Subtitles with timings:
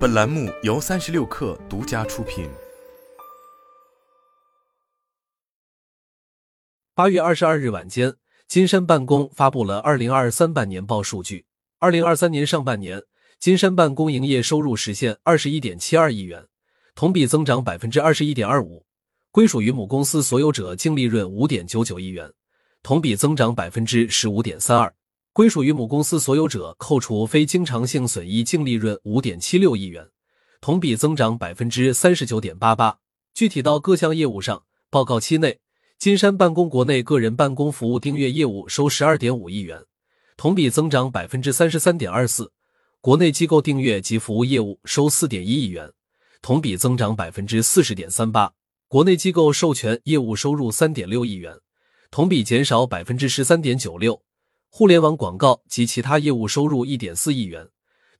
[0.00, 2.48] 本栏目由三十六氪独家出品。
[6.94, 8.14] 八月二十二日晚间，
[8.48, 11.44] 金山办公发布了二零二三半年报数据。
[11.78, 13.02] 二零二三年上半年，
[13.38, 16.46] 金山办公营业收入实现二十一点七二亿元，
[16.94, 18.86] 同比增长百分之二十一点二五，
[19.30, 22.32] 归属于母公司所有者净利润五点九九亿元，
[22.82, 24.94] 同比增长百分之十五点三二。
[25.40, 30.06] 归属于母公司所有者扣除非经常性损益净利润五点七六亿元，
[30.60, 32.98] 同比增长百分之三十九点八八。
[33.32, 35.58] 具体到各项业务上，报告期内，
[35.98, 39.82] 金山办公国内个人办公服务订阅业务收十二点五亿元，
[40.36, 42.44] 同比增长百分之三十三点二四；
[43.00, 45.90] 国内机构订阅及服务业务收四点一亿元，
[46.42, 48.52] 同比增长百分之四十点三八；
[48.88, 51.54] 国内机构授权业务收入三点六亿元，
[52.10, 54.20] 同比减少百分之十三点九六。
[54.72, 57.68] 互联网广告及其他业务收入一点四亿元，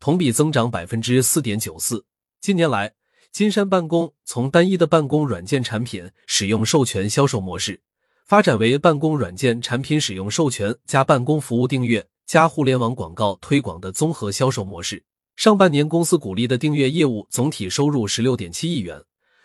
[0.00, 2.04] 同比增长百分之四点九四。
[2.40, 2.92] 近年来，
[3.30, 7.80] 金山办公从单一的办公软件产品使用授权销售模式，
[8.26, 15.02] 发展为办公软件产品使用授权加办公服务订阅加互联网广告推广的综合销售模式。
[15.36, 19.00] 上半年，公司鼓励的订阅业务总体收入十六点七亿元，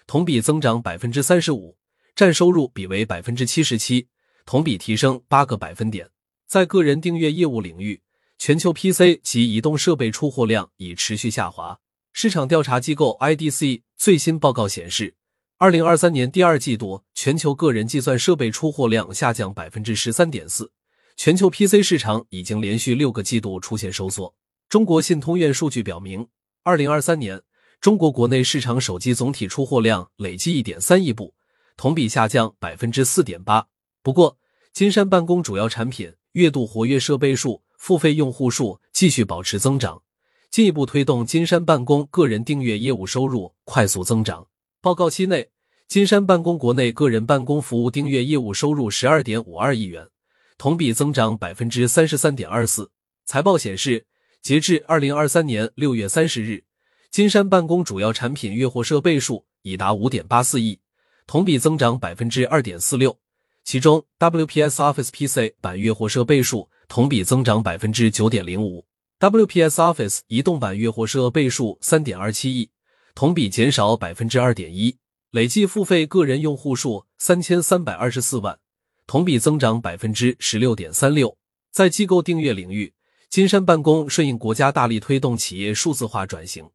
[0.07, 1.77] 同比增长百分之三十五，
[2.15, 4.07] 占收入比为百分之七十七，
[4.43, 6.09] 同比提升八个百分点。
[6.47, 8.01] 在个人订阅业务领域，
[8.37, 11.79] 全球 PC 及移动设备出货量已持续下滑。
[12.13, 15.15] 市场调查机构 IDC 最新报告显示，
[15.57, 20.71] 二零二三年第二季度全球个人计算设备出货量下降百分之十三点四，
[21.17, 24.35] 全球 PC 市场已经连续六个季度出现收缩。
[24.69, 26.27] 中国信通院数据表明，
[26.63, 27.41] 二零二三年
[27.81, 31.33] 中国国内市场手机总体出货量累计一点三亿部，
[31.75, 33.67] 同比下降百分之四点八。
[34.01, 34.37] 不过，
[34.71, 36.13] 金山办公主要产品。
[36.35, 40.01] 月度活跃设备数、付费用户数继续保持增长，
[40.51, 44.45] 进一步推动金山办公个人订阅业务收入快速增长。
[44.81, 45.47] 报告期内，
[45.87, 50.05] 金山办公国内个人办公服务订阅业务收入十二点五二亿元，
[50.57, 52.91] 同比增长百分之三十三点二四。
[53.25, 54.05] 财报显示，
[54.41, 56.65] 截至二零二三年六月三十日，
[57.11, 60.77] 金山办公主要产品月活设备数已达五点八四亿，
[61.27, 63.17] 同比增长百分之二点四六。
[63.65, 68.85] 其中，WPS Office PC 版月活设备数同比增长百分之九点零五
[69.19, 72.69] ，WPS Office 移动版月活设备数三点二七亿，
[73.15, 74.95] 同比减少百分之二点一，
[75.31, 78.59] 累计付费个人用户数三千三百二十四万，
[79.07, 81.35] 同比增长百分之十六点三六。
[81.71, 82.93] 在机构订阅领域，
[83.31, 86.69] 金山办公顺应国家大力推动企业数字化转型、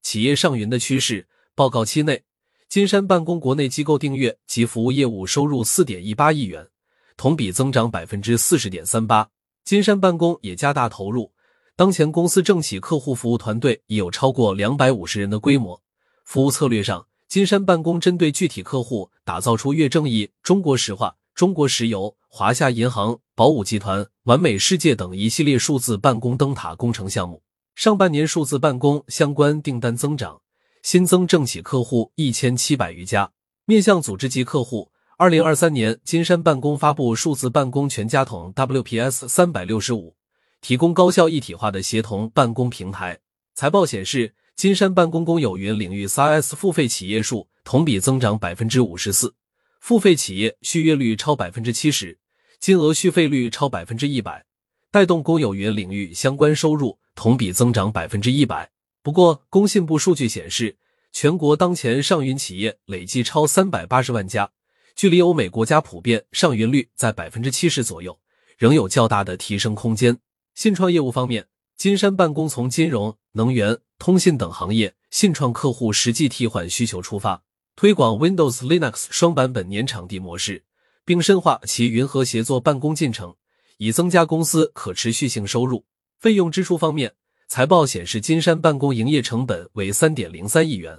[0.00, 1.26] 企业上云的趋势，
[1.56, 2.22] 报告期内。
[2.68, 6.68] 金山办公国内机构订阅及服务业务收入四点一八亿元，
[7.16, 9.28] 同比增长百分之四十点三八。
[9.64, 11.32] 金山办公也加大投入，
[11.74, 15.80] 当前公司政企客户服务团队已有超过两百五十人的规模。
[16.24, 27.42] 服务策略上，金山办公针对具体客户打造出粤正义、中国石化、中国石油、华夏银行、宝武集团、完美世界等一系列数字办公灯塔工程项目。
[27.74, 30.40] 上半年数字办公相关订单增长。
[30.86, 33.32] 新增政企客户一千七百余家，
[33.64, 34.92] 面向组织级客户。
[35.18, 40.14] 二零二三年，金山办公发布数字办公全家桶 WPS 三百六十五，
[40.60, 43.18] 提供高效一体化的协同办公平台。
[43.56, 49.34] 财报显示，金山办公公有云领域 SaaS 付费企业数同比增长百分之五十四，
[49.80, 52.16] 付费企业续约率超百分之七十，
[52.60, 54.44] 金额续费率超百分之一百，
[54.92, 58.70] 带动公有云领域相关收入同比增长百分之一百。
[59.06, 60.78] 不过，工信部数据显示，
[61.12, 64.50] 全国当前上云企业累计超三百八十万家，
[64.96, 68.18] 距离欧美国家普遍上云率在百分之七十左右，
[68.58, 70.18] 仍有较大的提升空间。
[70.56, 71.46] 信创业务方面，
[71.76, 77.44] 金山办公从金融、能源、通信等行业信创客户实际替换需求出发，
[77.76, 80.64] 推广 Windows、Linux 双版本年场地模式，
[81.04, 83.36] 并深化其云和协作办公进程，
[83.76, 85.84] 以增加公司可持续性收入。
[86.18, 87.12] 费用支出方面。
[87.48, 90.98] 财报显示，金山办公营业成本为三点零三亿元，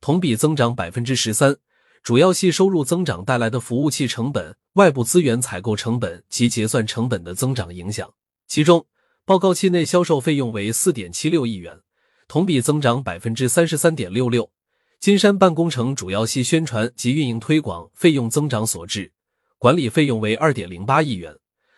[0.00, 1.56] 同比增长百分之十三，
[2.02, 8.12] 主要系收入增长带来的服务器成本、外部资源采购成本及结算成本的增长影响。
[8.46, 8.84] 其中，
[9.24, 11.80] 报告期内销售费用为四点七六亿元，
[12.28, 14.50] 同比增长百分之三十三点六六。
[15.00, 19.10] 金山办公城主要系宣传及运营推广费用增长所致，
[19.58, 21.34] 管理费用为二点零八亿元，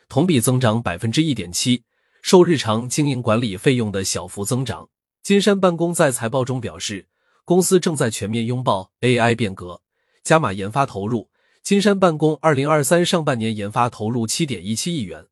[0.08, 1.84] 同比增长百分之一点七。
[2.28, 4.90] 受日常经营管理费用的小幅增长，
[5.22, 7.06] 金山办公在财报中表示，
[7.46, 9.80] 公司正在全面拥抱 AI 变革，
[10.22, 11.30] 加码研发投入。
[11.62, 15.24] 金山办公二零二三上半年研发投入七点一七亿元，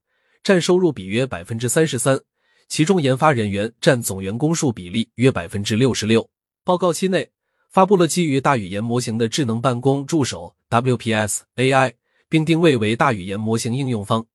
[0.43, 2.19] 占收入比约百分之三十三，
[2.67, 6.27] 其中研发人员占总员工数比例约百分之六十六。
[6.65, 7.31] 报告期内，
[7.71, 11.93] 发布了基于大语言模型的智能办公助手 WPS AI，
[12.31, 14.27] 并定位为大语言模型应用方。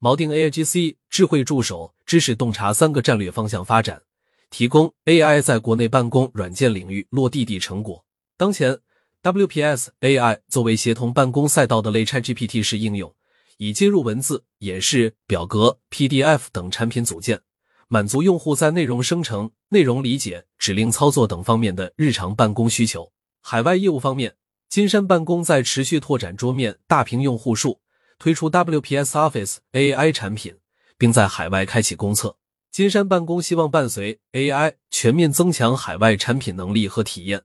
[0.00, 4.00] 锚定 AIGC 智慧助手知识洞察三个战略方向发展，
[4.48, 8.04] 提供 AI 在国内办公软件领域落地的成果。
[8.36, 8.78] 当前
[9.24, 13.12] ，WPS AI 作为协同办公赛道的类 ChatGPT 式应用，
[13.56, 17.40] 已接入文字、演示、表格、PDF 等产品组件，
[17.88, 23.10] 满足用户在内容生成、内容理解、指令操作等方面的日常办公需求。
[23.40, 24.36] 海外业务方面，
[24.68, 27.80] 金山办公在持续拓展桌面大屏用户数。
[28.18, 30.56] 推出 WPS Office AI 产品，
[30.96, 32.36] 并在海外开启公测。
[32.70, 37.42] 金山办公希望伴随 AI 全面增强海外产品能力和体验，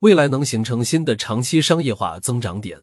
[0.00, 2.82] 未来能形成新的长期商业化增长点。